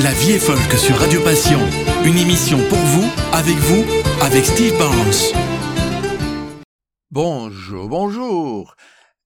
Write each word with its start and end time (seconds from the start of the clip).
La 0.00 0.12
vie 0.12 0.30
est 0.30 0.38
folk 0.38 0.78
sur 0.78 0.96
Radio 0.96 1.20
Passion. 1.24 1.58
Une 2.04 2.18
émission 2.18 2.58
pour 2.68 2.78
vous, 2.78 3.10
avec 3.32 3.56
vous, 3.56 3.84
avec 4.22 4.44
Steve 4.44 4.78
Barnes. 4.78 6.62
Bonjour, 7.10 7.88
bonjour. 7.88 8.76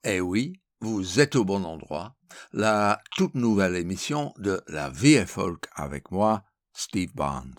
Eh 0.03 0.22
oui, 0.22 0.62
vous 0.80 1.21
êtes 1.21 1.37
au 1.37 1.45
bon 1.45 1.66
endroit. 1.66 2.16
La 2.54 3.03
toute 3.14 3.35
nouvelle 3.35 3.77
émission 3.77 4.32
de 4.38 4.62
La 4.66 4.88
vie 4.88 5.13
est 5.13 5.27
folk 5.27 5.67
avec 5.74 6.11
moi, 6.11 6.43
Steve 6.73 7.15
Barnes. 7.15 7.53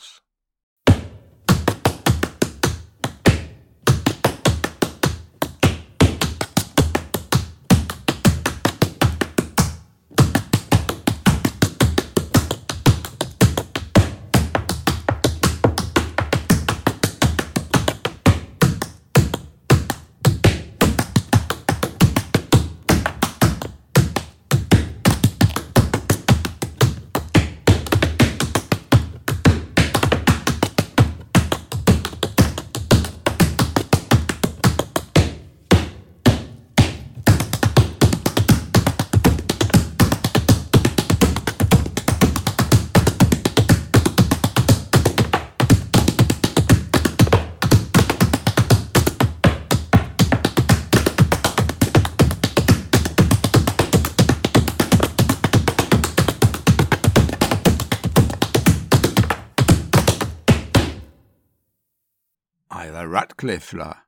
Là. 63.43 64.05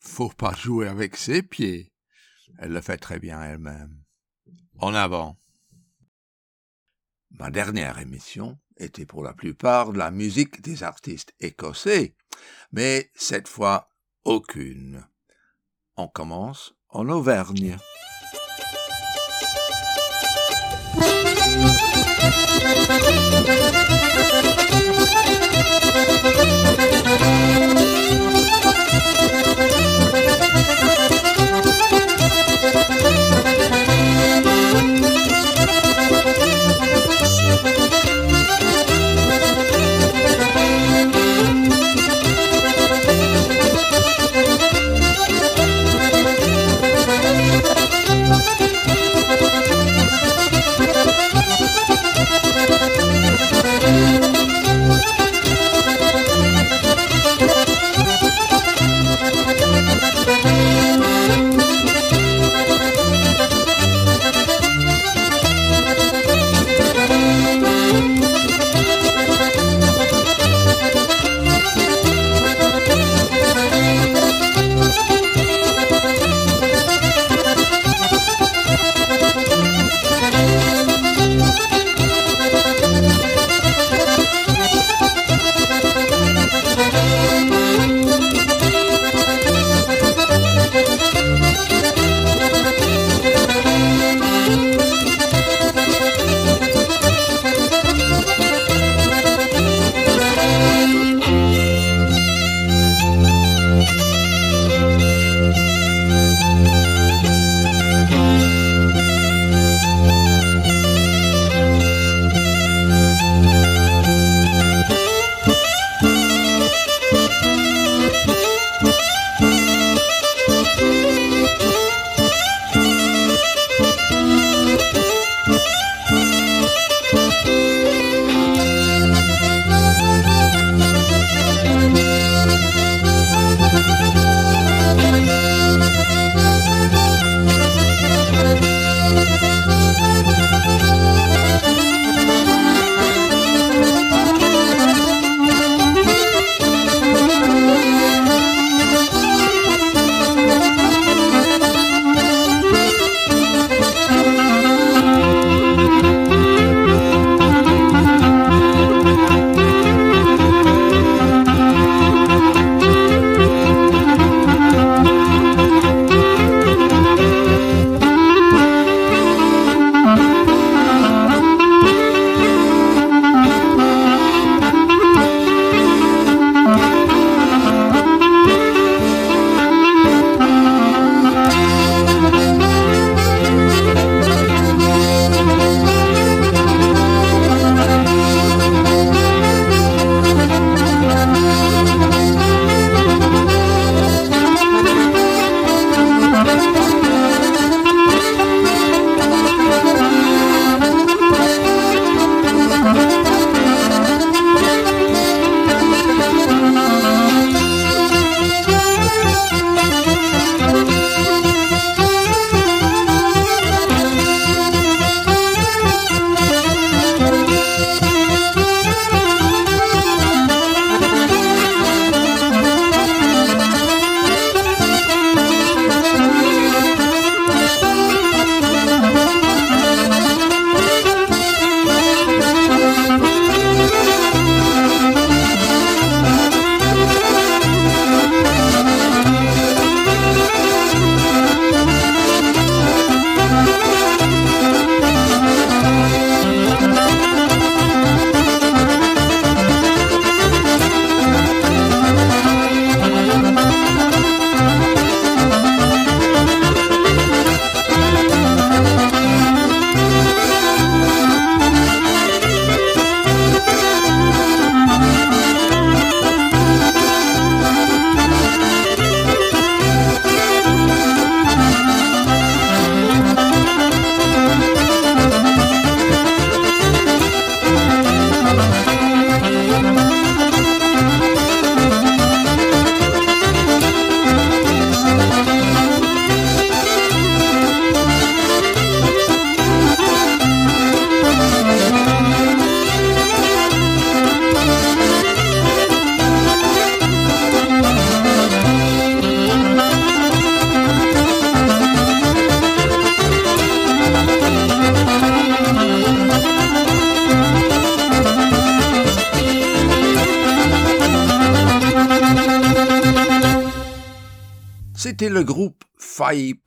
Faut 0.00 0.30
pas 0.30 0.52
jouer 0.54 0.88
avec 0.88 1.16
ses 1.16 1.42
pieds. 1.42 1.92
Elle 2.58 2.72
le 2.72 2.80
fait 2.80 2.96
très 2.96 3.20
bien 3.20 3.40
elle-même. 3.40 4.02
En 4.78 4.94
avant. 4.94 5.38
Ma 7.30 7.50
dernière 7.50 8.00
émission 8.00 8.58
était 8.76 9.06
pour 9.06 9.22
la 9.22 9.32
plupart 9.32 9.92
de 9.92 9.98
la 9.98 10.10
musique 10.10 10.60
des 10.60 10.82
artistes 10.82 11.34
écossais, 11.38 12.16
mais 12.72 13.10
cette 13.14 13.46
fois 13.48 13.88
aucune. 14.24 15.06
On 15.96 16.08
commence 16.08 16.74
en 16.88 17.08
Auvergne. 17.08 17.78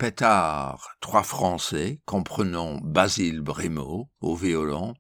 Pétard, 0.08 0.96
trois 1.02 1.24
Français, 1.24 2.00
comprenant 2.06 2.80
Basile 2.82 3.42
Brémaud 3.42 4.10
au 4.22 4.38
violon, 4.38 4.94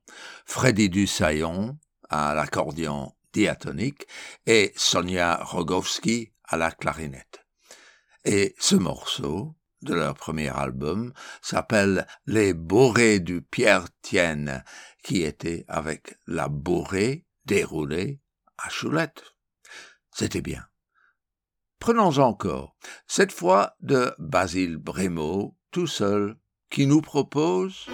Freddy 0.45 0.89
Dussaillon 0.89 1.79
à 2.09 2.35
l'accordion 2.35 3.15
diatonique 3.31 4.05
et 4.45 4.73
Sonia 4.75 5.41
Rogowski 5.45 6.33
à 6.43 6.57
la 6.57 6.71
clarinette. 6.71 7.45
Et 8.25 8.53
ce 8.59 8.75
morceau, 8.75 9.55
de 9.81 9.93
leur 9.93 10.13
premier 10.13 10.49
album, 10.49 11.13
s'appelle 11.41 12.05
Les 12.25 12.53
bourrées 12.53 13.21
du 13.21 13.41
Pierre 13.41 13.87
Tienne, 14.01 14.61
qui 15.03 15.23
était 15.23 15.63
avec 15.69 16.17
la 16.27 16.49
bourrée 16.49 17.25
déroulée 17.45 18.19
à 18.57 18.67
Choulette. 18.67 19.23
C'était 20.13 20.41
bien. 20.41 20.67
Prenons 21.79 22.17
encore, 22.17 22.75
cette 23.07 23.31
fois 23.31 23.75
de 23.81 24.13
Basile 24.17 24.77
Brémaud, 24.77 25.55
tout 25.71 25.87
seul, 25.87 26.35
qui 26.69 26.87
nous 26.87 27.01
propose 27.01 27.85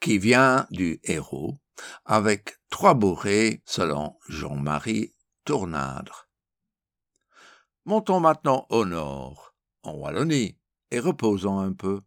qui 0.00 0.18
vient 0.18 0.66
du 0.70 1.00
héros, 1.04 1.58
avec 2.04 2.58
trois 2.70 2.94
bourrées 2.94 3.62
selon 3.64 4.16
Jean-Marie 4.28 5.14
Tournadre. 5.44 6.28
Montons 7.84 8.20
maintenant 8.20 8.66
au 8.70 8.84
nord, 8.84 9.54
en 9.82 9.92
Wallonie, 9.94 10.56
et 10.90 11.00
reposons 11.00 11.58
un 11.58 11.72
peu. 11.72 12.00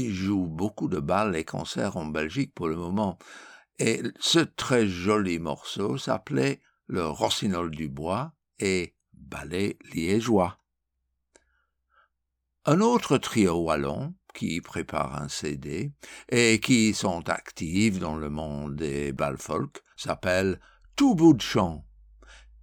Qui 0.00 0.14
joue 0.14 0.46
beaucoup 0.46 0.88
de 0.88 0.98
balles 0.98 1.36
et 1.36 1.44
concerts 1.44 1.98
en 1.98 2.06
Belgique 2.06 2.54
pour 2.54 2.68
le 2.68 2.76
moment. 2.76 3.18
Et 3.78 4.02
ce 4.18 4.38
très 4.38 4.88
joli 4.88 5.38
morceau 5.38 5.98
s'appelait 5.98 6.60
Le 6.86 7.06
Rossinol 7.06 7.70
du 7.70 7.90
Bois 7.90 8.32
et 8.58 8.94
Ballet 9.12 9.78
liégeois. 9.92 10.58
Un 12.64 12.80
autre 12.80 13.18
trio 13.18 13.56
wallon 13.62 14.14
qui 14.32 14.62
prépare 14.62 15.20
un 15.20 15.28
CD 15.28 15.92
et 16.30 16.60
qui 16.60 16.94
sont 16.94 17.28
actifs 17.28 17.98
dans 17.98 18.16
le 18.16 18.30
monde 18.30 18.76
des 18.76 19.12
balles 19.12 19.38
folk 19.38 19.82
s'appelle 19.96 20.60
Tout 20.96 21.14
bout 21.14 21.34
de 21.34 21.42
chant. 21.42 21.84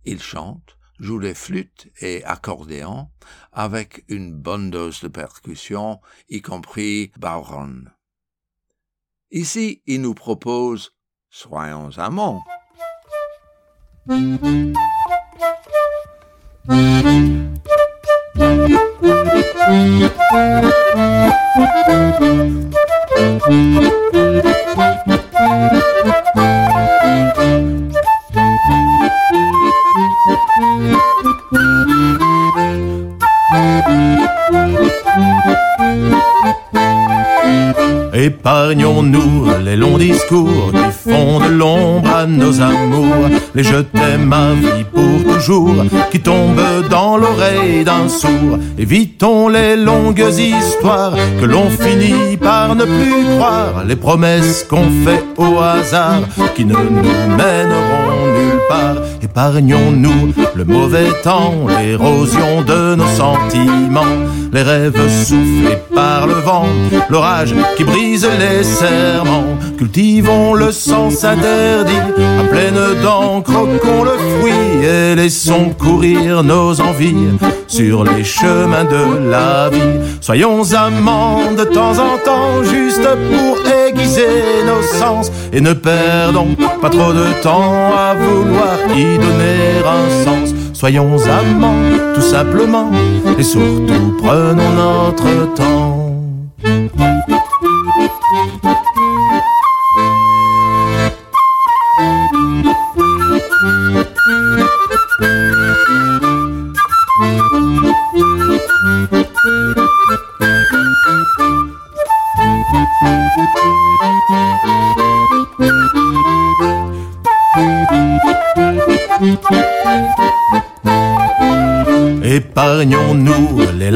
Ils 0.05 0.23
chantent, 0.23 0.76
jouent 0.99 1.19
les 1.19 1.33
flûtes 1.33 1.87
et 2.01 2.23
accordéons 2.23 3.09
avec 3.51 4.03
une 4.07 4.33
bonne 4.33 4.71
dose 4.71 5.01
de 5.01 5.07
percussion, 5.07 5.99
y 6.29 6.41
compris 6.41 7.11
baron. 7.17 7.85
Ici, 9.31 9.81
ils 9.85 10.01
nous 10.01 10.13
proposent 10.13 10.93
Soyons 11.29 11.89
amants. 11.97 12.43
Épargnons-nous 38.17 39.45
les 39.63 39.75
longs 39.75 39.99
discours 39.99 40.71
qui 40.71 41.11
font 41.11 41.39
de 41.39 41.49
l'ombre 41.49 42.09
à 42.09 42.25
nos 42.25 42.59
amours, 42.61 43.29
les 43.53 43.63
je 43.63 43.77
t'aime 43.77 44.25
ma 44.25 44.53
vie 44.53 44.85
pour 44.91 45.35
toujours 45.35 45.85
qui 46.09 46.19
tombent 46.19 46.87
dans 46.89 47.17
l'oreille 47.17 47.83
d'un 47.83 48.09
sourd. 48.09 48.57
Évitons 48.79 49.49
les 49.49 49.75
longues 49.75 50.25
histoires 50.35 51.15
que 51.39 51.45
l'on 51.45 51.69
finit 51.69 52.37
par 52.37 52.73
ne 52.75 52.85
plus 52.85 53.35
croire, 53.35 53.83
les 53.87 53.95
promesses 53.95 54.63
qu'on 54.63 54.89
fait 55.05 55.23
au 55.37 55.59
hasard 55.59 56.23
qui 56.55 56.65
ne 56.65 56.73
nous 56.73 57.03
mèneront 57.37 57.96
Épargnons-nous 59.21 60.33
le 60.55 60.65
mauvais 60.65 61.09
temps, 61.23 61.67
l'érosion 61.79 62.61
de 62.61 62.95
nos 62.95 63.07
sentiments, 63.07 64.03
les 64.51 64.63
rêves 64.63 65.09
soufflés 65.23 65.77
par 65.93 66.27
le 66.27 66.33
vent, 66.33 66.65
l'orage 67.09 67.53
qui 67.75 67.83
brise 67.83 68.27
les 68.39 68.63
serments. 68.63 69.57
Cultivons 69.77 70.53
le 70.53 70.71
sens 70.71 71.23
interdit, 71.23 71.93
à 72.39 72.43
pleine 72.49 73.01
dents, 73.03 73.41
croquons 73.41 74.03
le 74.03 74.17
fruit 74.39 74.83
et 74.83 75.15
laissons 75.15 75.69
courir 75.77 76.43
nos 76.43 76.79
envies 76.81 77.37
sur 77.67 78.03
les 78.03 78.23
chemins 78.23 78.85
de 78.85 79.29
la 79.29 79.69
vie. 79.69 79.99
Soyons 80.21 80.73
amants 80.73 81.53
de 81.55 81.63
temps 81.63 81.97
en 81.99 82.17
temps, 82.23 82.63
juste 82.63 83.07
pour 83.29 83.76
aiguiser 83.87 84.63
nos 84.65 84.81
sens 84.99 85.31
et 85.51 85.61
ne 85.61 85.73
perdons 85.73 86.55
pas 86.81 86.89
trop 86.89 87.13
de 87.13 87.41
temps 87.41 87.73
à 87.95 88.13
vouloir 88.13 88.77
y 88.95 89.17
donner 89.17 89.81
un 89.85 90.23
sens. 90.23 90.53
Soyons 90.73 91.17
amants, 91.25 91.73
tout 92.13 92.21
simplement, 92.21 92.91
et 93.37 93.43
surtout 93.43 94.17
prenons 94.21 94.73
notre 94.75 95.53
temps. 95.55 96.06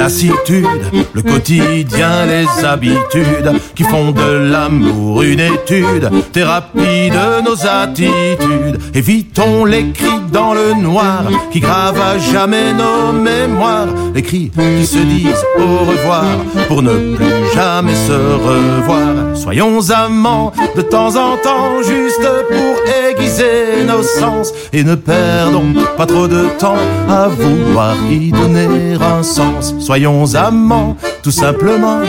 Lassitudes, 0.01 0.65
le 1.13 1.21
quotidien, 1.21 2.25
les 2.25 2.65
habitudes 2.65 3.51
qui 3.75 3.83
font 3.83 4.11
de 4.11 4.49
l'amour 4.51 5.21
une 5.21 5.41
étude, 5.41 6.09
thérapie 6.31 7.11
de 7.11 7.43
nos 7.43 7.67
attitudes. 7.67 8.79
Évitons 8.95 9.63
les 9.63 9.91
cris 9.91 10.20
dans 10.31 10.53
le 10.53 10.73
noir 10.73 11.23
qui 11.51 11.59
gravent 11.59 12.01
à 12.01 12.17
jamais 12.17 12.73
nos 12.73 13.11
mémoires, 13.11 13.87
les 14.13 14.21
cris 14.21 14.49
qui 14.49 14.85
se 14.85 14.97
disent 14.97 15.45
au 15.57 15.85
revoir 15.85 16.25
pour 16.67 16.81
ne 16.81 17.15
plus 17.15 17.53
jamais 17.53 17.95
se 17.95 18.13
revoir. 18.13 19.35
Soyons 19.35 19.89
amants 19.89 20.51
de 20.75 20.81
temps 20.81 21.15
en 21.15 21.37
temps 21.37 21.81
juste 21.83 22.27
pour 22.49 22.75
aiguiser 23.09 23.83
nos 23.87 24.03
sens 24.03 24.53
et 24.73 24.83
ne 24.83 24.95
perdons 24.95 25.73
pas 25.97 26.05
trop 26.05 26.27
de 26.27 26.45
temps 26.57 26.75
à 27.09 27.27
vouloir 27.27 27.95
y 28.09 28.31
donner 28.31 28.97
un 29.01 29.23
sens. 29.23 29.75
Soyons 29.79 30.35
amants 30.35 30.95
tout 31.23 31.31
simplement 31.31 32.01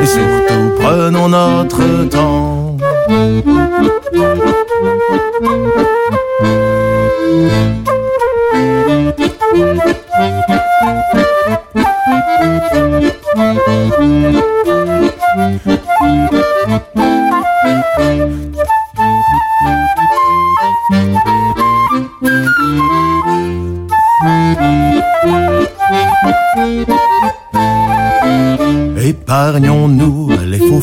et 0.00 0.06
surtout 0.06 0.72
prenons 0.80 1.28
notre 1.28 2.08
temps. 2.08 2.76
Épargnons-nous 29.06 30.30
faux 30.66 30.80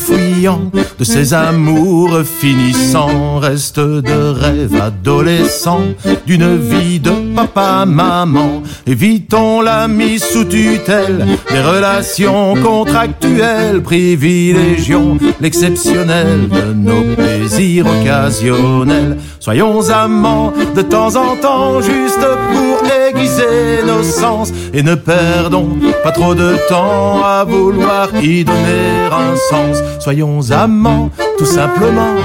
de 0.98 1.04
ces 1.04 1.34
amours 1.34 2.22
finissants, 2.22 3.38
restent 3.38 3.78
de 3.78 4.30
rêves 4.30 4.80
adolescents 4.80 5.88
d'une 6.26 6.56
vie 6.56 7.00
de 7.00 7.10
papa-maman. 7.34 8.62
Évitons 8.86 9.60
la 9.60 9.88
mise 9.88 10.24
sous 10.24 10.44
tutelle 10.44 11.26
des 11.50 11.60
relations 11.60 12.54
contractuelles, 12.62 13.82
privilégions 13.82 15.18
l'exceptionnel 15.40 16.48
de 16.48 16.72
nos 16.72 17.14
plaisirs 17.14 17.86
occasionnels. 17.86 19.18
Soyons 19.40 19.90
amants 19.90 20.52
de 20.74 20.82
temps 20.82 21.16
en 21.16 21.36
temps, 21.36 21.80
juste 21.80 22.26
pour 22.52 22.90
aiguiser 22.90 23.82
nos 23.86 24.02
sens 24.02 24.52
et 24.72 24.82
ne 24.82 24.94
perdons 24.94 25.78
pas 26.02 26.12
trop 26.12 26.34
de 26.34 26.56
temps 26.68 27.22
à 27.24 27.44
vouloir 27.44 28.08
y 28.22 28.44
donner 28.44 29.08
un 29.10 29.36
sens. 29.50 29.82
Soyons 30.00 30.50
amants, 30.50 31.10
tout 31.38 31.46
simplement, 31.46 32.16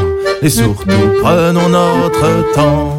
et 0.42 0.50
surtout 0.50 0.86
prenons 1.22 1.70
notre 1.70 2.54
temps. 2.54 2.99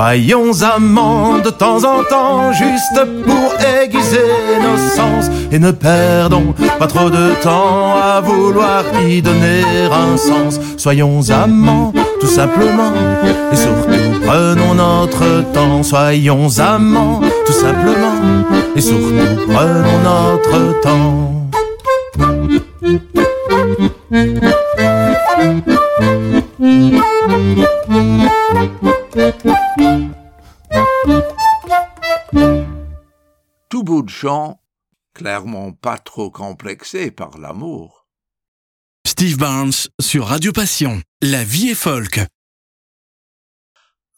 Soyons 0.00 0.62
amants 0.62 1.40
de 1.40 1.50
temps 1.50 1.84
en 1.84 2.02
temps, 2.04 2.54
juste 2.54 3.04
pour 3.26 3.52
aiguiser 3.60 4.30
nos 4.62 4.78
sens 4.78 5.30
et 5.52 5.58
ne 5.58 5.72
perdons 5.72 6.54
pas 6.78 6.86
trop 6.86 7.10
de 7.10 7.34
temps 7.42 7.96
à 8.02 8.22
vouloir 8.22 8.82
y 9.06 9.20
donner 9.20 9.62
un 9.92 10.16
sens. 10.16 10.58
Soyons 10.78 11.20
amants, 11.28 11.92
tout 12.18 12.26
simplement, 12.26 12.94
et 13.52 13.56
surtout 13.56 14.20
prenons 14.24 14.74
notre 14.74 15.52
temps. 15.52 15.82
Soyons 15.82 16.48
amants, 16.58 17.20
tout 17.44 17.52
simplement, 17.52 18.40
et 18.74 18.80
surtout 18.80 19.12
prenons 19.48 19.98
notre 20.02 20.80
temps. 20.80 21.30
Tout 33.68 33.82
bout 33.82 34.02
de 34.02 34.08
champ, 34.08 34.62
clairement 35.14 35.72
pas 35.72 35.98
trop 35.98 36.30
complexé 36.30 37.10
par 37.10 37.38
l'amour. 37.38 38.06
Steve 39.04 39.36
Barnes 39.36 39.72
sur 40.00 40.28
Radio 40.28 40.52
Passion. 40.52 41.02
La 41.22 41.42
vie 41.42 41.70
est 41.70 41.74
folk. 41.74 42.20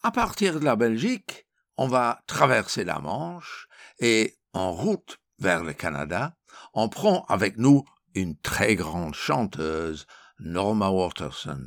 À 0.02 0.11
partir 0.11 0.61
de 0.61 0.64
la 0.66 0.76
Belgique, 0.76 1.46
on 1.78 1.88
va 1.88 2.20
traverser 2.26 2.85
la 2.85 2.98
Manche 2.98 3.68
et 3.98 4.37
en 4.52 4.72
route 4.72 5.18
vers 5.38 5.64
le 5.64 5.72
Canada, 5.72 6.37
on 6.74 6.90
prend 6.90 7.24
avec 7.31 7.57
nous 7.57 7.83
une 8.14 8.37
très 8.37 8.74
grande 8.74 9.14
chanteuse, 9.14 10.07
Norma 10.38 10.90
Waterson, 10.90 11.64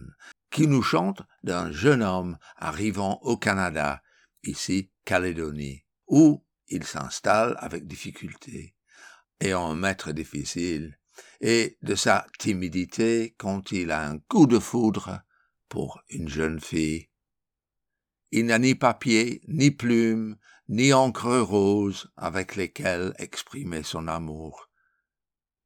qui 0.55 0.67
nous 0.67 0.81
chante 0.81 1.21
d'un 1.43 1.69
jeune 1.69 2.01
homme 2.01 2.37
arrivant 2.55 3.19
au 3.23 3.35
Canada, 3.35 4.01
ici 4.41 4.89
Calédonie, 5.03 5.83
où 6.07 6.45
il 6.69 6.85
s'installe 6.85 7.57
avec 7.59 7.85
difficulté, 7.87 8.73
et 9.41 9.51
un 9.51 9.75
maître 9.75 10.13
difficile, 10.13 10.97
et 11.41 11.77
de 11.81 11.93
sa 11.93 12.25
timidité 12.39 13.35
quand 13.37 13.73
il 13.73 13.91
a 13.91 14.07
un 14.07 14.17
coup 14.17 14.47
de 14.47 14.57
foudre 14.57 15.19
pour 15.67 16.01
une 16.07 16.29
jeune 16.29 16.61
fille. 16.61 17.09
Il 18.31 18.45
n'a 18.45 18.57
ni 18.57 18.75
papier, 18.75 19.41
ni 19.49 19.71
plume, 19.71 20.37
ni 20.69 20.93
encre 20.93 21.37
rose 21.37 22.09
avec 22.15 22.55
lesquelles 22.55 23.13
exprimer 23.19 23.83
son 23.83 24.07
amour. 24.07 24.69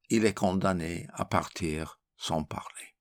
Il 0.09 0.25
est 0.25 0.33
condamné 0.33 1.05
à 1.13 1.25
partir 1.25 1.99
sans 2.17 2.43
parler. 2.43 2.95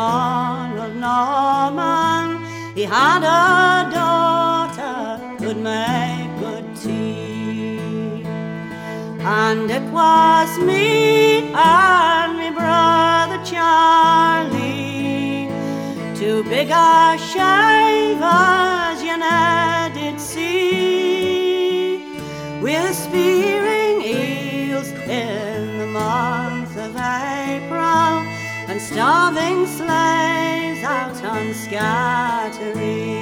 Donald 0.00 0.96
Norman. 0.96 2.26
He 2.74 2.84
had 2.96 3.22
a 3.42 3.90
daughter 3.98 4.98
could 5.40 5.58
make 5.72 6.30
good 6.42 6.66
tea 6.82 8.22
and 9.42 9.70
it 9.78 9.86
was 9.98 10.50
me 10.70 11.52
and 11.52 12.30
me 12.40 12.48
brother 12.60 13.40
Charlie, 13.50 15.48
two 16.20 16.38
bigger 16.54 17.02
shavers 17.32 18.98
you 19.08 19.16
never 19.28 19.94
did 19.98 20.16
see. 20.18 21.98
We're 22.62 22.94
spearing 23.06 23.96
eels 24.16 24.90
in 25.22 25.78
the 25.80 25.88
month 26.00 26.74
of 26.86 26.92
April 26.96 28.29
and 28.70 28.80
starving 28.80 29.66
slaves 29.66 30.84
out 30.84 31.24
on 31.24 31.46
Scattery. 31.62 33.18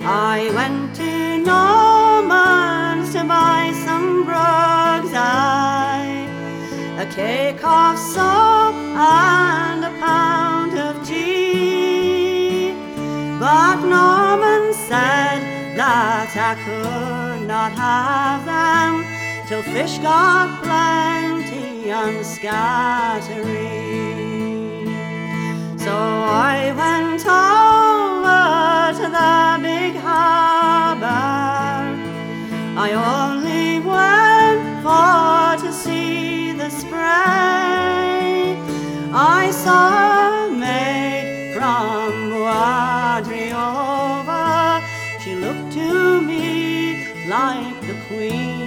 I 0.00 0.50
went 0.54 0.96
to 0.96 1.36
Norman's 1.44 3.12
to 3.12 3.22
buy 3.24 3.70
some 3.84 4.24
brogues, 4.24 5.12
I, 5.12 6.26
a 6.98 7.06
cake 7.14 7.62
of 7.62 7.98
soap 7.98 8.76
and 8.96 9.84
a 9.84 9.92
pound 10.00 10.78
of 10.78 11.06
tea. 11.06 12.72
But 13.38 13.76
Norman 13.84 14.72
said 14.72 15.76
that 15.76 16.32
I 16.34 16.54
could 16.64 17.46
not 17.46 17.72
have 17.72 18.46
them 18.46 19.04
till 19.48 19.62
fish 19.62 19.98
got 19.98 20.62
plenty 20.62 21.19
on 21.92 22.14
Scattery. 22.22 23.80
So 25.78 25.92
I 25.92 26.72
went 26.82 27.24
over 27.26 28.92
to 29.00 29.06
the 29.18 29.58
big 29.60 29.96
harbor. 29.96 31.06
I 32.78 32.92
only 32.92 33.80
went 33.80 34.82
for 34.84 35.56
to 35.64 35.72
see 35.72 36.52
the 36.52 36.70
spray. 36.70 37.00
I 39.12 39.50
saw 39.50 40.46
a 40.46 40.50
maid 40.50 41.54
from 41.54 42.30
Guadriova. 42.32 43.64
She 45.20 45.34
looked 45.34 45.72
to 45.72 46.20
me 46.20 47.08
like 47.26 47.80
the 47.82 47.94
Queen 48.06 48.59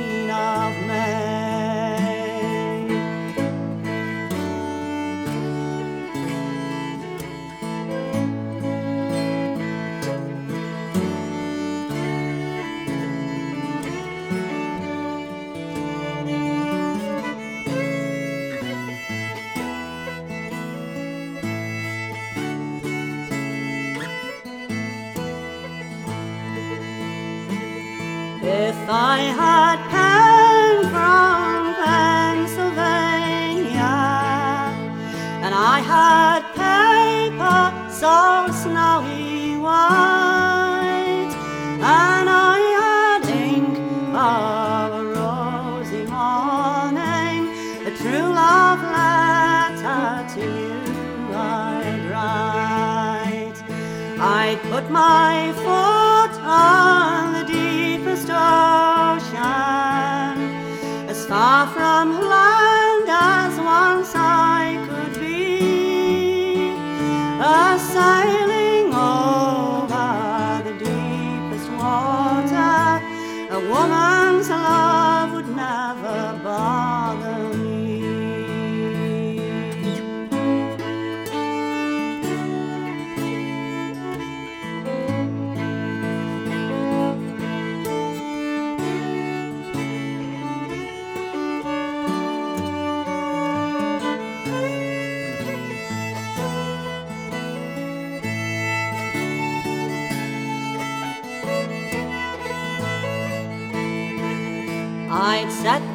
If 28.45 28.75
I 28.89 29.19
had 29.39 29.77
pen 29.88 30.84
from 30.91 31.75
Pennsylvania 31.79 33.95
and 35.43 35.56
I 35.56 35.79
had 35.79 36.43
paper 36.51 37.71
so 37.89 38.51
snowy 38.51 39.56
white 39.60 41.32
and 41.79 42.29
I 42.29 42.60
had 42.82 43.23
ink 43.32 43.79
of 44.13 44.91
a 44.91 45.06
rosy 45.15 46.03
morning, 46.12 47.47
a 47.88 47.95
true 47.95 48.27
love 48.27 48.84
letter 48.99 50.27
to 50.36 50.43
you 50.43 51.32
I'd 51.34 52.03
write. 52.12 53.56
I'd 54.19 54.60
put 54.63 54.91
my 54.91 55.53
I'm 62.03 62.19
lying. 62.19 62.52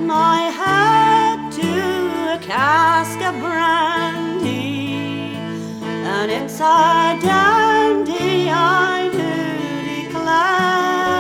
my 0.09 0.41
head 0.61 1.53
to 1.53 1.71
a 2.33 2.39
cask 2.41 3.21
of 3.21 3.35
brandy, 3.41 4.97
and 5.85 6.31
it's 6.31 6.61
a 6.61 7.19
dandy 7.21 8.49
I 8.49 9.11
do 9.13 9.33
declare. 9.93 11.13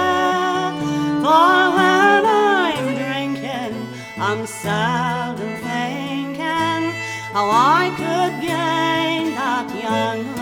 For 1.22 1.58
when 1.76 2.22
I'm 2.24 2.86
drinking, 3.02 3.76
I'm 4.16 4.46
seldom 4.46 5.52
thinking 5.68 6.82
how 7.34 7.46
I 7.52 7.92
could 8.00 8.34
gain 8.40 9.34
that 9.34 9.68
young. 9.84 10.37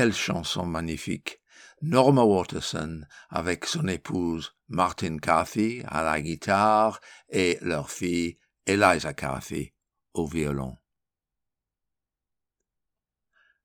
quelle 0.00 0.14
chanson 0.14 0.64
magnifique 0.64 1.42
Norma 1.82 2.22
Waterson 2.22 3.04
avec 3.28 3.66
son 3.66 3.86
épouse 3.86 4.56
Martin 4.68 5.18
Carthy 5.18 5.82
à 5.88 6.02
la 6.02 6.22
guitare 6.22 7.00
et 7.28 7.58
leur 7.60 7.90
fille 7.90 8.38
Eliza 8.64 9.12
Carthy 9.12 9.74
au 10.14 10.26
violon. 10.26 10.78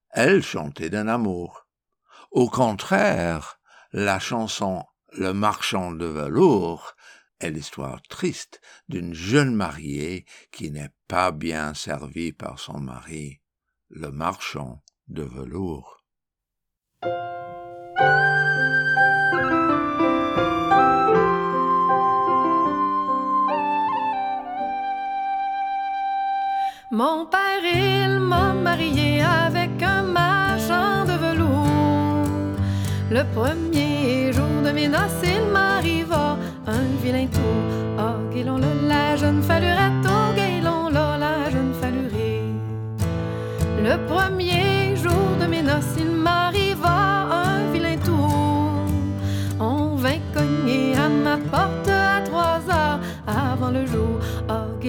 Elle 0.10 0.44
chantait 0.44 0.90
d'un 0.90 1.08
amour. 1.08 1.70
Au 2.32 2.50
contraire, 2.50 3.62
la 3.94 4.20
chanson 4.20 4.84
Le 5.14 5.32
marchand 5.32 5.94
de 5.94 6.06
velours 6.06 6.98
est 7.40 7.52
l'histoire 7.52 8.02
triste 8.10 8.60
d'une 8.90 9.14
jeune 9.14 9.56
mariée 9.56 10.26
qui 10.52 10.70
n'est 10.70 10.92
pas 11.08 11.32
bien 11.32 11.74
servie 11.74 12.34
par 12.34 12.60
son 12.60 12.82
mari, 12.82 13.40
le 13.88 14.12
marchand 14.12 14.84
de 15.08 15.24
velours. 15.24 16.05
Mon 26.92 27.26
père, 27.26 27.64
il 27.64 28.20
m'a 28.20 28.54
marié 28.54 29.22
avec 29.22 29.84
un 29.84 30.04
marchand 30.04 31.04
de 31.04 31.14
velours. 31.26 32.56
Le 33.12 33.24
premier 33.34 34.32
jour 34.32 34.62
de 34.64 34.72
mes 34.72 34.88
noces, 34.88 35.24
il 35.24 35.46
m'arriva 35.52 36.38
un 36.68 36.86
vilain 37.04 37.28
tour. 37.28 37.42
Oh, 37.98 38.02
ah, 38.02 38.16
guélon, 38.34 38.58
là, 38.58 38.68
la 38.88 39.16
jeune 39.18 39.42
fallurette, 39.44 40.06
oh, 40.06 40.34
guélon, 40.36 40.90
là, 40.90 41.18
la 41.18 41.50
jeune 41.50 41.74
fallurée. 41.82 42.44
Le 43.84 43.98
premier 44.08 44.75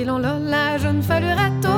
élan-là, 0.06 0.38
la 0.38 0.78
jeune 0.78 1.02
fallurette 1.02 1.75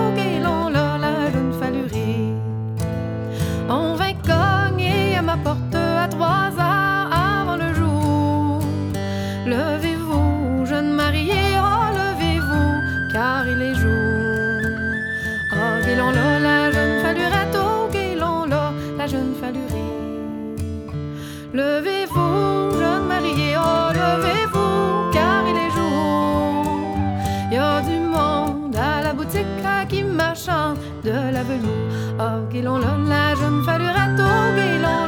grilon 32.58 32.78
la 33.08 33.34
jeune 33.36 33.62
falurette 33.64 34.18
au 34.18 34.38
grilon 34.56 35.06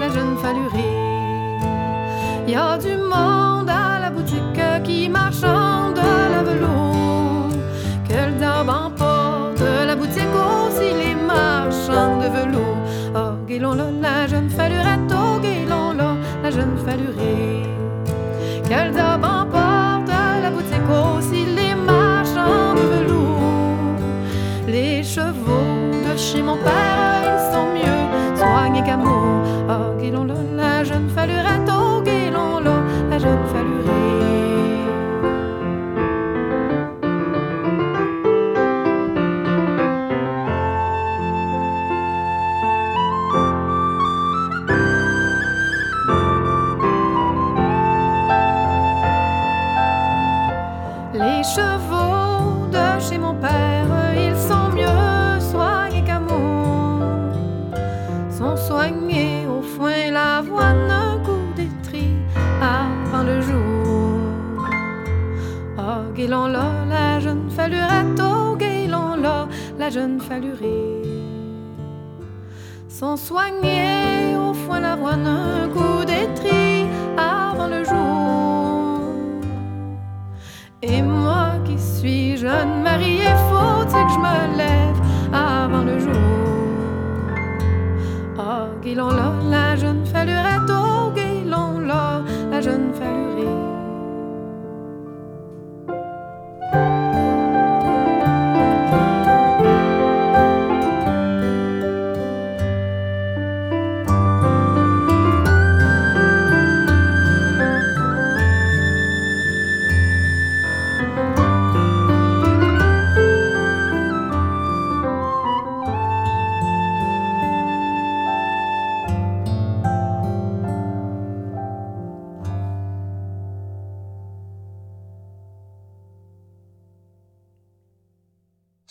la 0.00 0.08
jeune 0.10 0.36
falurée. 0.42 0.96
Y 2.46 2.54
a 2.54 2.76
du 2.78 2.99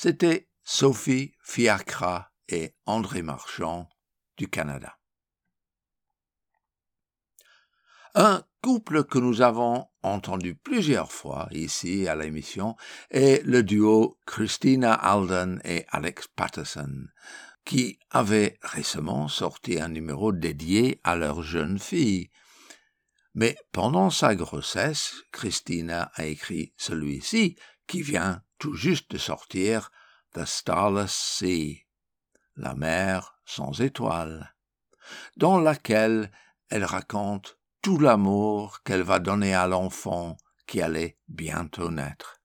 C'était 0.01 0.47
Sophie 0.63 1.33
Fiacra 1.43 2.31
et 2.47 2.73
André 2.85 3.21
Marchand 3.21 3.89
du 4.37 4.47
Canada. 4.47 4.97
Un 8.15 8.45
couple 8.61 9.03
que 9.03 9.19
nous 9.19 9.41
avons 9.41 9.87
entendu 10.01 10.55
plusieurs 10.55 11.11
fois 11.11 11.49
ici 11.51 12.07
à 12.07 12.15
l'émission 12.15 12.77
est 13.09 13.45
le 13.45 13.61
duo 13.61 14.17
Christina 14.25 14.93
Alden 14.93 15.59
et 15.65 15.85
Alex 15.89 16.29
Patterson, 16.33 17.09
qui 17.65 17.99
avait 18.09 18.57
récemment 18.61 19.27
sorti 19.27 19.81
un 19.81 19.89
numéro 19.89 20.31
dédié 20.31 21.01
à 21.03 21.17
leur 21.17 21.43
jeune 21.43 21.77
fille. 21.77 22.29
Mais 23.33 23.57
pendant 23.73 24.11
sa 24.11 24.33
grossesse, 24.33 25.13
Christina 25.33 26.09
a 26.13 26.23
écrit 26.23 26.73
celui-ci 26.77 27.57
qui 27.85 28.01
vient 28.01 28.41
tout 28.59 28.75
juste 28.75 29.11
de 29.11 29.17
sortir 29.17 29.89
The 30.33 30.45
Starless 30.45 31.11
Sea, 31.11 31.87
la 32.55 32.75
mer 32.75 33.39
sans 33.45 33.81
étoiles, 33.81 34.53
dans 35.37 35.59
laquelle 35.59 36.29
elle 36.69 36.83
raconte 36.83 37.57
tout 37.81 37.97
l'amour 37.97 38.83
qu'elle 38.83 39.01
va 39.01 39.19
donner 39.19 39.55
à 39.55 39.65
l'enfant 39.65 40.37
qui 40.67 40.81
allait 40.81 41.17
bientôt 41.27 41.89
naître. 41.89 42.41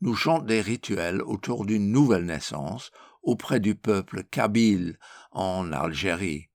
nous 0.00 0.14
chante 0.14 0.46
des 0.46 0.60
rituels 0.60 1.22
autour 1.22 1.64
d'une 1.64 1.90
nouvelle 1.90 2.26
naissance 2.26 2.90
auprès 3.22 3.60
du 3.60 3.74
peuple 3.74 4.24
kabyle 4.24 4.98
en 5.32 5.72
Algérie, 5.72 6.48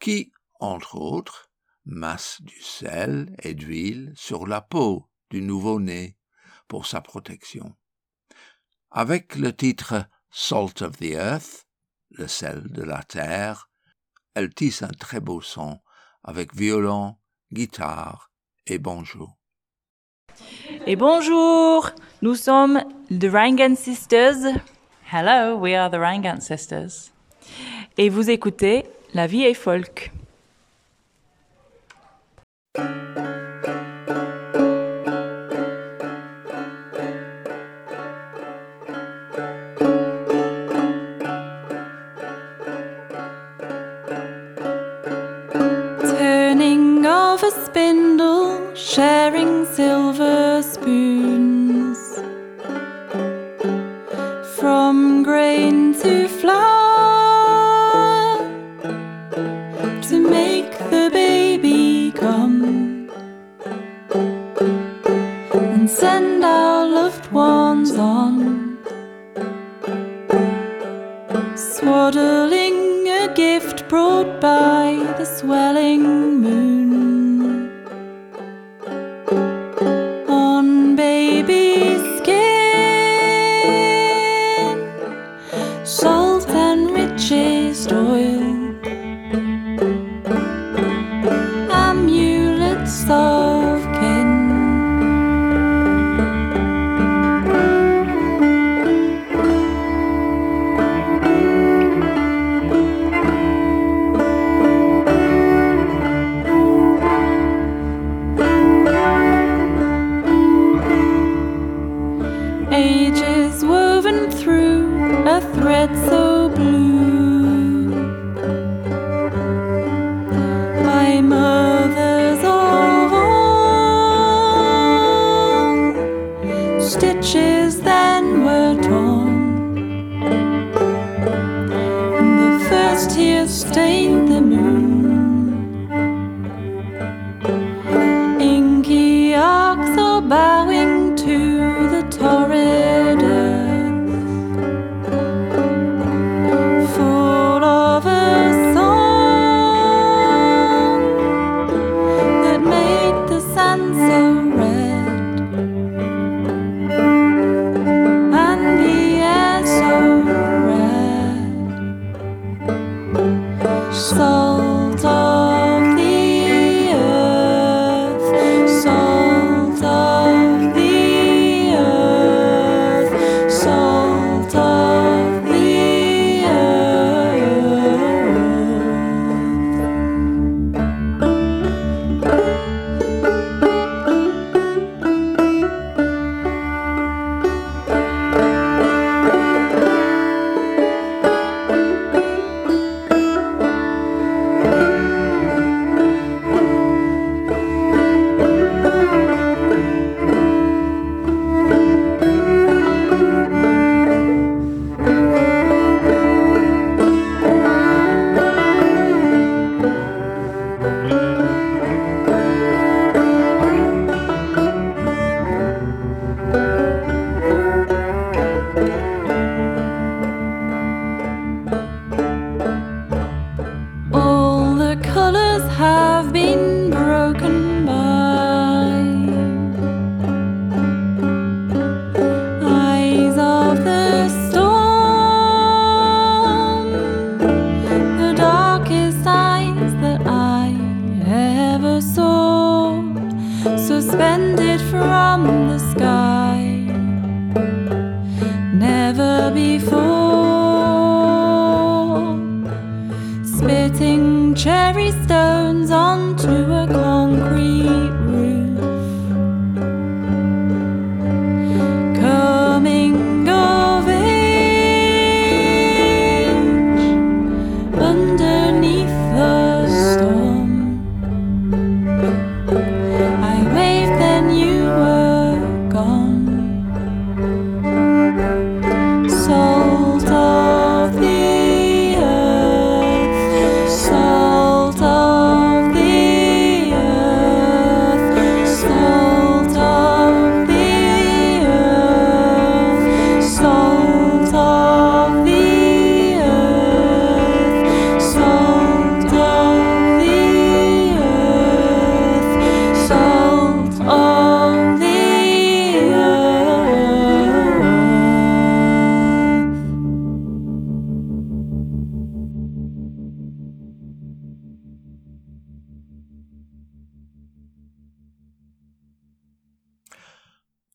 qui, 0.00 0.32
entre 0.60 0.96
autres, 0.96 1.50
masse 1.84 2.40
du 2.40 2.60
sel 2.62 3.34
et 3.42 3.54
d'huile 3.54 4.12
sur 4.16 4.46
la 4.46 4.60
peau 4.60 5.10
du 5.30 5.42
nouveau-né 5.42 6.16
pour 6.68 6.86
sa 6.86 7.00
protection. 7.00 7.76
Avec 8.90 9.36
le 9.36 9.54
titre 9.54 10.06
Salt 10.30 10.82
of 10.82 10.96
the 10.98 11.12
Earth, 11.12 11.66
le 12.10 12.26
sel 12.26 12.70
de 12.70 12.82
la 12.82 13.02
terre, 13.02 13.70
elle 14.34 14.54
tisse 14.54 14.82
un 14.82 14.88
très 14.88 15.20
beau 15.20 15.40
son 15.40 15.80
avec 16.22 16.54
violon, 16.54 17.16
guitare 17.52 18.32
et 18.66 18.78
banjo. 18.78 19.30
Et 20.86 20.96
bonjour, 20.96 21.92
nous 22.20 22.34
sommes 22.34 22.82
The 23.10 23.24
Rangan 23.32 23.74
Sisters. 23.74 24.52
Hello, 25.10 25.56
we 25.56 25.74
are 25.74 25.90
the 25.90 25.94
Rangan 25.94 26.40
Sisters. 26.40 27.10
Et 27.96 28.10
vous 28.10 28.28
écoutez 28.28 28.84
La 29.14 29.26
vie 29.26 29.44
est 29.44 29.54
folk. 29.54 30.12
Turning 46.02 47.06
of 47.06 47.42
a 47.42 47.50
spindle, 47.50 48.74
sharing 48.74 49.64
silver. 49.64 50.33
just 50.54 50.80
be. 50.84 51.03
ages 112.72 113.64
woven 113.64 114.30
through 114.30 115.26
a 115.26 115.40
thread 115.54 115.90
so 116.06 116.48
blue. 116.50 117.13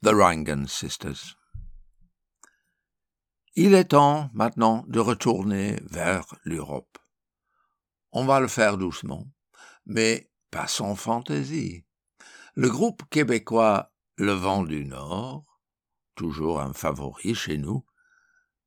Rangan 0.05 0.65
Sisters. 0.65 1.35
Il 3.55 3.73
est 3.73 3.89
temps 3.89 4.29
maintenant 4.33 4.85
de 4.87 5.01
retourner 5.01 5.77
vers 5.91 6.25
l'Europe. 6.45 6.97
On 8.13 8.25
va 8.25 8.39
le 8.39 8.47
faire 8.47 8.77
doucement, 8.77 9.27
mais 9.85 10.31
pas 10.51 10.67
sans 10.67 10.95
fantaisie. 10.95 11.83
Le 12.55 12.69
groupe 12.69 13.03
québécois 13.09 13.91
Le 14.15 14.31
Vent 14.31 14.63
du 14.63 14.85
Nord, 14.85 15.43
toujours 16.15 16.61
un 16.61 16.71
favori 16.71 17.35
chez 17.35 17.57
nous, 17.57 17.85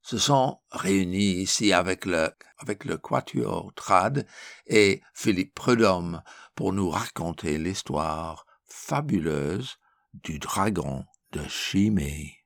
se 0.02 0.18
sont 0.18 0.60
réunis 0.70 1.40
ici 1.40 1.72
avec 1.72 2.04
le, 2.04 2.30
avec 2.58 2.84
le 2.84 2.98
Quatuor 2.98 3.72
Trad 3.74 4.26
et 4.66 5.00
Philippe 5.14 5.54
Prudhomme 5.54 6.22
pour 6.54 6.74
nous 6.74 6.90
raconter 6.90 7.56
l'histoire 7.56 8.44
fabuleuse 8.66 9.78
du 10.12 10.38
dragon 10.38 11.06
de 11.32 12.41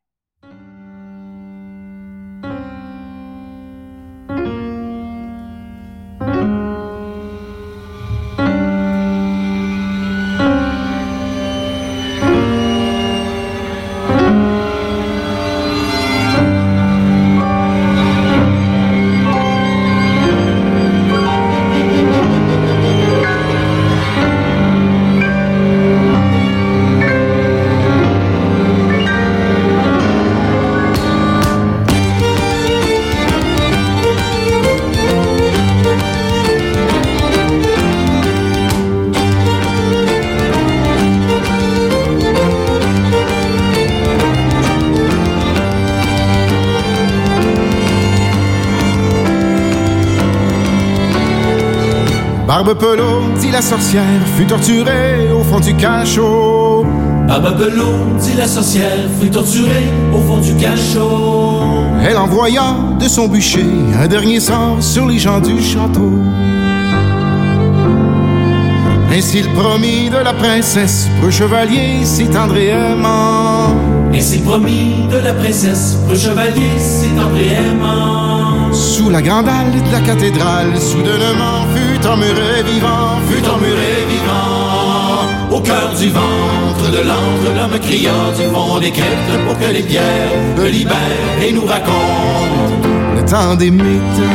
la 53.57 53.63
sorcière, 53.63 54.03
fut 54.37 54.45
torturée 54.45 55.33
au 55.33 55.43
fond 55.43 55.61
du 55.61 55.75
cachot. 55.77 56.85
Barbe 57.27 57.57
Pelot, 57.57 58.19
dit 58.21 58.35
la 58.37 58.47
sorcière, 58.47 59.09
fut 59.19 59.31
torturée 59.31 59.89
au 60.15 60.19
fond 60.19 60.43
du 60.43 60.55
cachot. 60.57 61.63
Elle 62.07 62.19
envoya 62.19 62.77
de 63.01 63.09
son 63.09 63.29
bûcher 63.29 63.65
un 63.99 64.09
dernier 64.09 64.41
sort 64.41 64.77
sur 64.81 65.07
les 65.07 65.19
gens 65.19 65.41
du 65.41 65.59
château. 65.63 66.13
Ainsi 69.11 69.41
le 69.41 69.49
promis 69.59 70.11
de 70.11 70.19
la 70.23 70.35
princesse, 70.35 71.09
peu 71.23 71.31
chevalier 71.31 72.05
si 72.05 72.27
tendre 72.27 72.59
et 72.59 72.69
aimant. 72.69 73.75
Ainsi 74.13 74.41
le 74.41 74.45
promis 74.45 75.09
de 75.11 75.17
la 75.17 75.33
princesse, 75.33 75.97
peu 76.07 76.15
chevalier 76.15 76.73
si 76.79 77.09
tendre 77.17 77.39
et 77.39 77.55
aimant. 77.55 78.56
Sous 78.77 79.09
la 79.09 79.23
grande 79.23 79.49
halle 79.49 79.73
de 79.73 79.91
la 79.91 80.01
cathédrale, 80.01 80.79
soudainement 80.79 81.65
fut 81.75 82.07
emmuré 82.07 82.63
vivant, 82.63 83.17
fut 83.27 83.43
emmuré 83.49 84.05
vivant. 84.07 85.57
Au 85.57 85.61
cœur 85.61 85.95
du 85.99 86.11
ventre 86.11 86.91
de 86.91 86.99
l'antre, 86.99 87.47
l'homme 87.57 87.81
criant 87.81 88.33
du 88.37 88.43
fond 88.53 88.79
des 88.79 88.91
cryptes 88.91 89.39
pour 89.47 89.59
que 89.59 89.73
les 89.73 89.83
pierres 89.83 90.31
le 90.59 90.67
libèrent 90.67 91.43
et 91.43 91.53
nous 91.53 91.65
racontent 91.65 92.77
le 93.17 93.25
temps 93.25 93.55
des 93.55 93.71
mythes. 93.71 94.27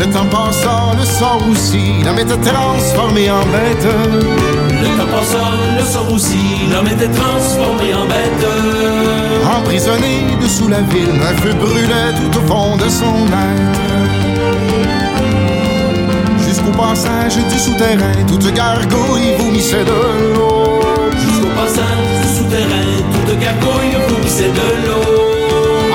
Le 0.00 0.06
temps 0.12 0.26
passant, 0.26 0.94
le 0.98 1.04
sort 1.04 1.42
aussi, 1.48 2.02
l'homme 2.04 2.18
était 2.18 2.50
transformé 2.50 3.30
en 3.30 3.44
bête. 3.52 3.86
Le 4.82 4.98
temps 4.98 5.10
passant, 5.12 5.52
le 5.78 5.84
sort 5.84 6.12
aussi, 6.12 6.66
l'homme 6.72 6.88
était 6.88 7.12
transformé 7.12 7.94
en 7.94 8.06
bête. 8.06 9.27
Emprisonné 9.56 10.36
dessous 10.40 10.68
la 10.68 10.80
ville, 10.82 11.20
un 11.22 11.36
feu 11.40 11.54
brûlait 11.54 12.12
tout 12.16 12.38
au 12.38 12.42
fond 12.46 12.76
de 12.76 12.88
son 12.88 13.26
être. 13.26 13.80
Jusqu'au 16.46 16.72
passage 16.72 17.36
du 17.36 17.58
souterrain, 17.58 18.12
toute 18.26 18.52
gargouille 18.52 19.34
vomissait 19.38 19.84
de 19.84 20.34
l'eau. 20.34 20.80
Jusqu'au 21.12 21.48
passage 21.56 22.08
du 22.22 22.28
souterrain, 22.36 23.02
toute 23.26 23.38
gargouille 23.38 23.96
vomissait 24.08 24.50
de 24.50 24.86
l'eau 24.86 25.28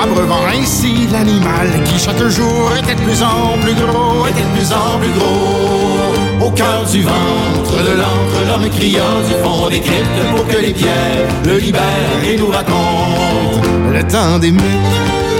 abreuvant 0.04 0.44
ainsi 0.46 1.06
l'animal 1.10 1.68
qui 1.84 1.98
chaque 1.98 2.26
jour 2.28 2.70
était 2.78 2.94
de 2.94 3.00
plus 3.00 3.22
en 3.22 3.58
plus 3.62 3.74
gros, 3.74 4.26
était 4.26 4.42
de 4.42 4.54
plus 4.56 4.72
en 4.72 4.98
plus 4.98 5.12
gros. 5.18 5.93
Au 6.44 6.50
cœur 6.50 6.84
du 6.84 7.00
ventre 7.00 7.82
de 7.82 7.96
l'encre, 7.96 8.38
l'homme 8.46 8.68
criant 8.68 9.20
du 9.26 9.32
fond 9.42 9.68
des 9.70 9.80
cryptes 9.80 10.36
pour 10.36 10.46
que 10.46 10.58
les 10.58 10.74
pierres 10.74 11.26
le 11.46 11.56
libèrent 11.56 12.24
et 12.28 12.36
nous 12.36 12.48
racontent 12.48 13.62
le 13.90 14.02
temps 14.06 14.38
des 14.38 14.50
mythes. 14.50 15.33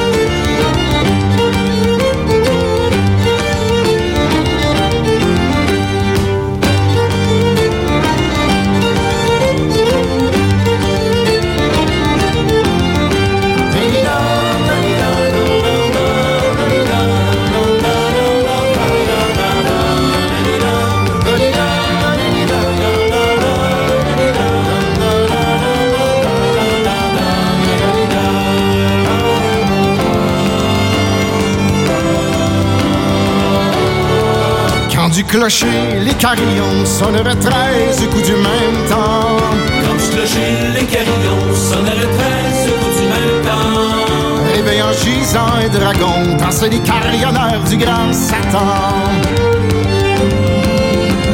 Clocher, 35.35 35.99
les 36.01 36.14
carillons 36.14 36.85
sonneraient 36.85 37.35
treize 37.35 38.07
coups 38.09 38.22
du 38.22 38.35
même 38.35 38.78
temps. 38.89 39.37
Quand 39.82 39.97
du 39.97 40.09
clocher, 40.14 40.51
les 40.76 40.87
carillons 40.87 41.53
sonneraient 41.53 42.12
treize 42.18 42.72
coups 42.78 42.97
du 42.99 43.07
même 43.14 43.43
temps. 43.43 44.55
Réveillant 44.55 44.93
gisant 44.93 45.59
et 45.64 45.68
dragon, 45.68 46.37
dans 46.39 46.70
les 46.70 46.78
carillonneurs 46.78 47.64
du 47.68 47.76
grand 47.76 48.12
Satan. 48.12 49.11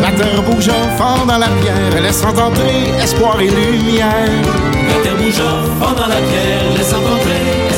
La 0.01 0.11
terre 0.13 0.43
bouge 0.45 0.71
fond 0.97 1.27
dans 1.27 1.39
la 1.39 1.49
pierre, 1.61 2.03
laissant 2.03 2.31
entrer 2.31 2.89
espoir 3.03 3.39
et 3.39 3.51
lumière. 3.51 4.33
La 4.89 5.03
terre 5.03 5.17
bouge 5.17 5.43
fond 5.79 5.93
dans 5.95 6.09
la 6.09 6.21
pierre, 6.29 6.73
laissant 6.75 6.97
entrer. 6.97 7.70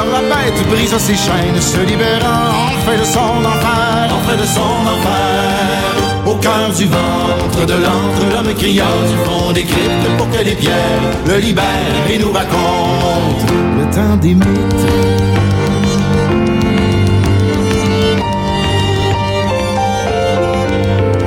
Alors 0.00 0.12
la 0.12 0.20
bête 0.20 0.68
brise 0.68 0.96
ses 0.96 1.16
chaînes, 1.16 1.60
se 1.60 1.80
libérant, 1.80 2.50
en 2.66 2.80
fait 2.86 2.98
de 2.98 3.04
son 3.04 3.18
enfer, 3.18 4.08
en 4.12 4.28
fait 4.28 4.36
de 4.36 4.46
son 4.46 4.60
enfer. 4.60 6.24
Au 6.24 6.36
cœur 6.36 6.70
du 6.76 6.84
ventre 6.84 7.66
de 7.66 7.72
l'antre, 7.72 8.22
l'homme 8.32 8.54
criant 8.54 8.84
du 9.08 9.16
fond 9.24 9.50
des 9.52 9.64
cryptes 9.64 10.16
pour 10.16 10.30
que 10.30 10.44
les 10.44 10.54
pierres 10.54 10.76
le 11.26 11.38
libèrent 11.38 12.10
et 12.10 12.18
nous 12.18 12.30
racontent 12.30 13.52
le 13.76 13.90
temps 13.92 14.16
des 14.20 14.34
mythes. 14.34 14.86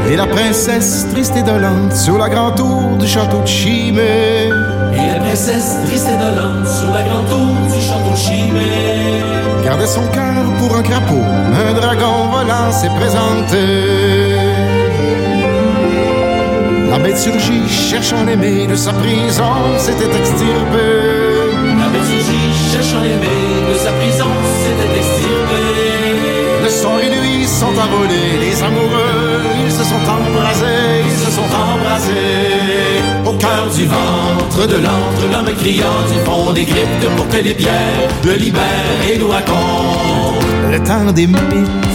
Et 0.09 0.15
la 0.15 0.28
princesse 0.28 1.07
triste 1.11 1.36
et 1.36 1.43
dolente 1.43 1.93
sur 1.93 2.17
la 2.17 2.30
grande 2.30 2.55
tour 2.55 2.97
du 2.97 3.05
château 3.07 3.41
de 3.41 3.47
Chimay. 3.47 4.49
Princesse 5.32 5.78
triste 5.86 6.10
et 6.10 6.18
dolente 6.18 6.68
sur 6.68 6.92
la 6.92 7.04
grande 7.04 7.26
tour 7.30 7.56
du 7.74 7.82
château 7.82 8.14
Chimay. 8.18 9.24
Gardait 9.64 9.88
son 9.88 10.06
cœur 10.08 10.44
pour 10.60 10.76
un 10.76 10.82
crapaud, 10.82 11.24
un 11.24 11.74
dragon 11.74 12.28
volant 12.34 12.70
s'est 12.70 12.90
présenté. 12.90 14.36
La 16.90 17.00
bête 17.00 17.18
surgit, 17.18 17.66
cherchant 17.70 18.26
l'aimer 18.26 18.68
de 18.68 18.76
sa 18.76 18.92
prison, 18.92 19.54
s'était 19.78 20.14
extirpée. 20.20 21.56
La 21.80 21.88
bête 21.88 22.08
surgit, 22.12 22.74
cherchant 22.74 23.00
l'aimer 23.00 23.72
de 23.72 23.78
sa 23.78 23.92
prison, 23.94 24.32
s'était 24.64 24.98
extirpée. 25.00 26.62
Le 26.62 26.70
sang 26.70 27.00
et 27.00 27.10
lui 27.10 27.48
sont 27.48 27.68
envolés, 27.68 28.38
les 28.42 28.62
amoureux, 28.62 29.44
ils 29.66 29.72
se 29.72 29.86
sont 29.86 30.04
embrasés, 30.12 31.06
ils 31.06 31.26
se 31.26 31.32
sont 31.32 31.50
embrasés. 31.56 33.20
Cœur 33.42 33.68
du 33.76 33.86
ventre 33.86 34.68
de 34.68 34.76
l'antre, 34.76 35.24
l'homme 35.32 35.56
criant 35.56 36.02
du 36.12 36.20
fond 36.24 36.54
des 36.54 36.64
cryptes 36.64 37.10
pour 37.18 37.28
que 37.28 37.38
les 37.38 37.56
pierres 37.56 38.08
le 38.24 38.34
libèrent 38.34 39.10
et 39.12 39.18
nous 39.18 39.30
racontent 39.30 40.39
le 40.70 40.78
temps 40.84 41.12
des 41.12 41.26
mythes. 41.26 41.91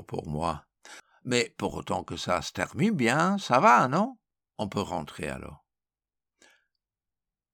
Pour 0.00 0.26
moi. 0.26 0.64
Mais 1.24 1.54
pour 1.58 1.74
autant 1.74 2.02
que 2.02 2.16
ça 2.16 2.40
se 2.40 2.52
termine 2.52 2.94
bien, 2.94 3.36
ça 3.38 3.60
va, 3.60 3.86
non? 3.88 4.16
On 4.58 4.68
peut 4.68 4.80
rentrer 4.80 5.28
alors. 5.28 5.64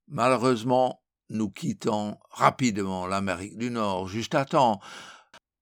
Malheureusement, 0.06 1.02
nous 1.28 1.50
quittons 1.50 2.16
rapidement 2.30 3.06
l'Amérique 3.06 3.58
du 3.58 3.70
Nord 3.70 4.08
juste 4.08 4.34
à 4.34 4.44
temps, 4.44 4.80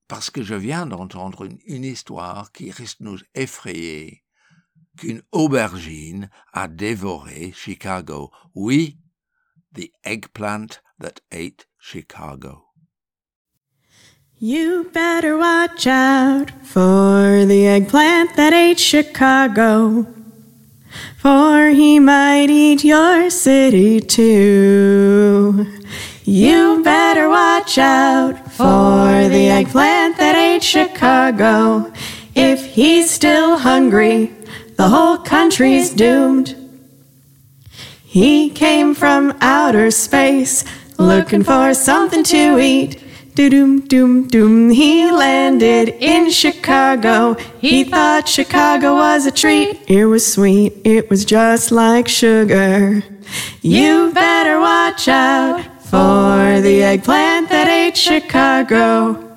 parce 0.07 0.31
que 0.31 0.43
je 0.43 0.55
viens 0.55 0.87
d'entendre 0.87 1.45
une, 1.47 1.59
une, 1.67 1.85
histoire 1.85 2.53
qui 2.53 2.71
risque 2.71 3.01
de 3.01 3.07
nous 3.07 3.19
effrayer, 3.35 4.25
qu'une 4.97 5.23
aubergine 5.33 6.31
a 6.53 6.69
dévoré 6.69 7.53
Chicago. 7.53 8.31
Oui, 8.55 9.01
the 9.73 9.91
eggplant 10.05 10.81
that 11.01 11.21
ate 11.33 11.67
Chicago. 11.79 12.66
You 14.39 14.91
better 14.93 15.39
watch 15.39 15.87
out 15.87 16.51
for 16.63 17.47
the 17.47 17.67
eggplant 17.69 18.37
that 18.37 18.53
ate 18.53 18.79
Chicago. 18.79 20.07
For 21.17 21.71
he 21.71 21.99
might 21.99 22.51
eat 22.51 22.85
your 22.85 23.31
city 23.31 23.99
too. 23.99 25.67
You 26.25 26.83
better 26.85 27.31
watch 27.31 27.79
out 27.79 28.53
for 28.53 29.27
the 29.27 29.49
eggplant 29.49 30.19
that 30.19 30.37
ate 30.37 30.63
Chicago. 30.63 31.91
If 32.35 32.63
he's 32.67 33.11
still 33.11 33.57
hungry, 33.57 34.35
the 34.77 34.91
whole 34.91 35.17
country's 35.17 35.89
doomed. 35.89 36.55
He 38.05 38.51
came 38.51 38.95
from 38.95 39.35
outer 39.41 39.91
space 39.91 40.63
looking 40.99 41.43
for 41.43 41.73
something 41.73 42.23
to 42.25 42.59
eat. 42.59 43.03
Doom, 43.37 43.81
doom, 43.81 44.29
doom. 44.29 44.71
He 44.71 45.11
landed 45.13 45.91
in 46.01 46.31
Chicago. 46.31 47.35
He 47.61 47.85
thought 47.85 48.27
Chicago 48.27 48.95
was 48.95 49.27
a 49.27 49.31
treat. 49.31 49.79
It 49.89 50.07
was 50.07 50.25
sweet. 50.27 50.73
It 50.85 51.11
was 51.11 51.27
just 51.27 51.71
like 51.71 52.09
sugar. 52.09 53.05
You 53.61 54.11
better 54.15 54.59
watch 54.59 55.07
out 55.07 55.61
for 55.83 56.63
the 56.63 56.83
eggplant 56.83 57.51
that 57.51 57.69
ate 57.69 57.99
Chicago. 57.99 59.37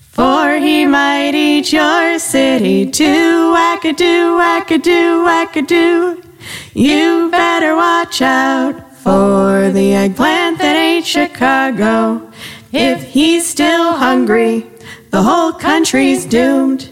For 0.00 0.56
he 0.56 0.84
might 0.84 1.36
eat 1.36 1.72
your 1.72 2.18
city 2.18 2.90
too. 2.90 3.54
Wackadoo, 3.54 4.34
wackadoo, 4.42 5.22
wackadoo. 5.24 6.24
You 6.74 7.30
better 7.30 7.76
watch 7.76 8.20
out 8.20 8.96
for 8.96 9.70
the 9.70 9.94
eggplant 9.94 10.58
that 10.58 10.74
ate 10.74 11.06
Chicago. 11.06 12.25
If 12.78 13.04
he's 13.04 13.48
still 13.48 13.94
hungry, 13.94 14.66
the 15.10 15.22
whole 15.22 15.52
country's 15.54 16.26
doomed. 16.26 16.90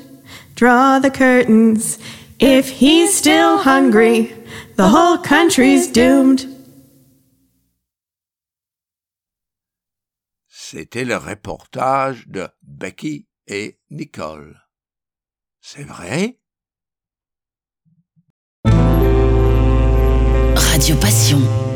Draw 0.55 1.01
the 1.01 1.11
curtains. 1.11 1.99
If 2.41 2.70
he's 2.70 3.14
still 3.14 3.59
hungry, 3.59 4.32
the 4.76 4.89
whole 4.89 5.18
country's 5.18 5.87
doomed. 5.87 6.47
C'était 10.49 11.05
le 11.05 11.18
reportage 11.18 12.26
de 12.28 12.49
Becky 12.62 13.26
et 13.47 13.78
Nicole. 13.91 14.57
C'est 15.61 15.85
vrai? 15.85 16.39
Radio 20.57 20.97
Passion. 20.97 21.74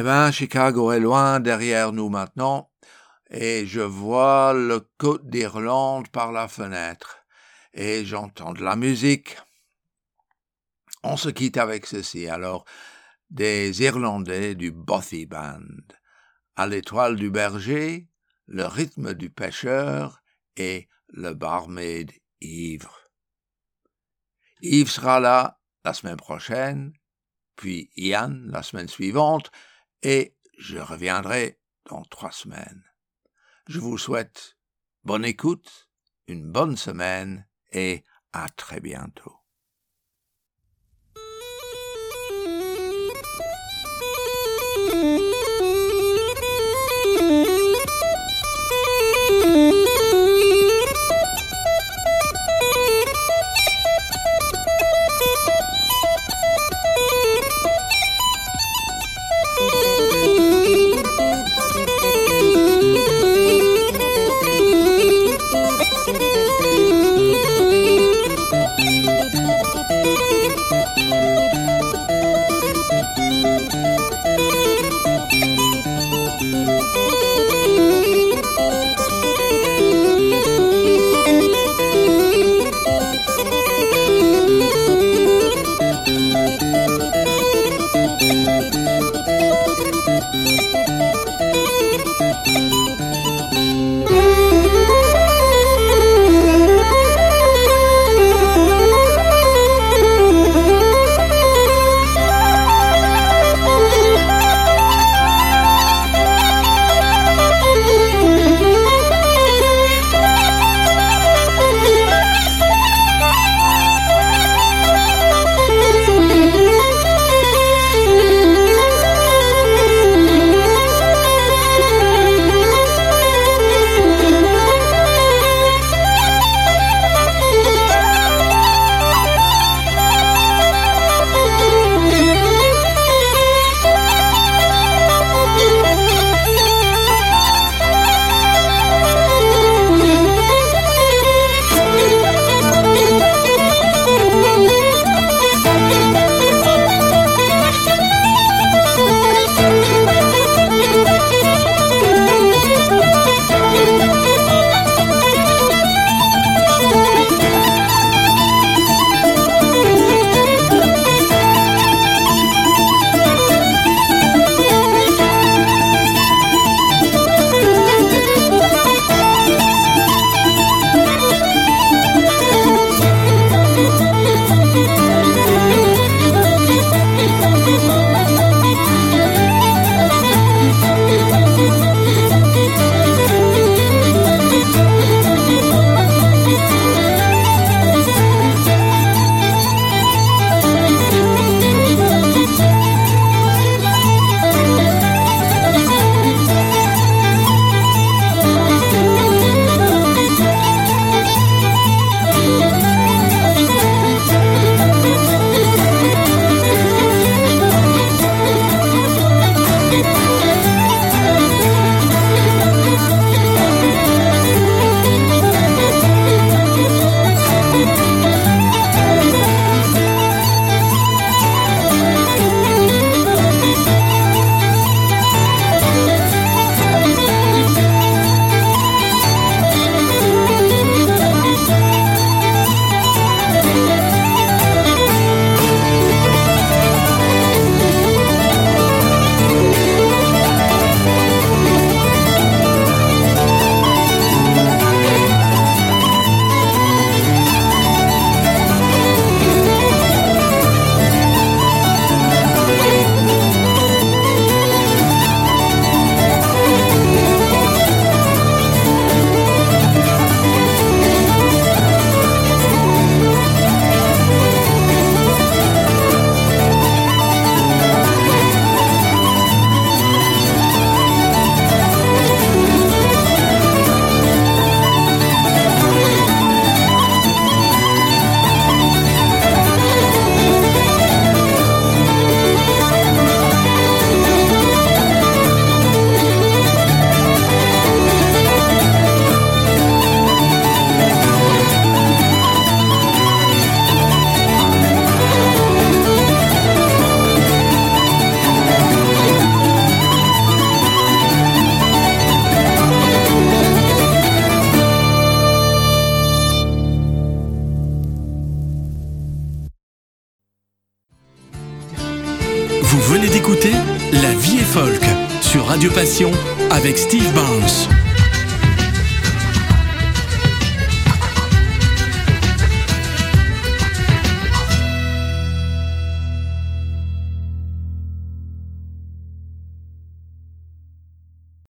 Eh 0.00 0.04
bien, 0.04 0.30
Chicago 0.30 0.92
est 0.92 1.00
loin 1.00 1.40
derrière 1.40 1.90
nous 1.90 2.08
maintenant, 2.08 2.70
et 3.30 3.66
je 3.66 3.80
vois 3.80 4.54
le 4.54 4.88
côte 4.96 5.28
d'Irlande 5.28 6.08
par 6.10 6.30
la 6.30 6.46
fenêtre, 6.46 7.26
et 7.74 8.04
j'entends 8.04 8.52
de 8.52 8.62
la 8.62 8.76
musique. 8.76 9.36
On 11.02 11.16
se 11.16 11.28
quitte 11.30 11.56
avec 11.56 11.84
ceci, 11.84 12.28
alors, 12.28 12.64
des 13.28 13.82
Irlandais 13.82 14.54
du 14.54 14.70
Bothy 14.70 15.26
Band, 15.26 15.66
à 16.54 16.68
l'étoile 16.68 17.16
du 17.16 17.28
berger, 17.28 18.08
le 18.46 18.66
rythme 18.66 19.14
du 19.14 19.30
pêcheur 19.30 20.22
et 20.56 20.88
le 21.08 21.34
barmaid 21.34 22.12
ivre. 22.40 23.00
Yves 24.60 24.92
sera 24.92 25.18
là 25.18 25.58
la 25.84 25.92
semaine 25.92 26.18
prochaine, 26.18 26.92
puis 27.56 27.90
Yann 27.96 28.48
la 28.52 28.62
semaine 28.62 28.88
suivante, 28.88 29.50
et 30.02 30.34
je 30.58 30.78
reviendrai 30.78 31.58
dans 31.86 32.02
trois 32.02 32.32
semaines. 32.32 32.84
Je 33.66 33.80
vous 33.80 33.98
souhaite 33.98 34.56
bonne 35.04 35.24
écoute, 35.24 35.90
une 36.26 36.50
bonne 36.50 36.76
semaine 36.76 37.46
et 37.72 38.04
à 38.32 38.48
très 38.48 38.80
bientôt. 38.80 39.37